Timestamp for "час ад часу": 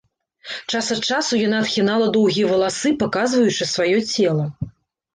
0.71-1.33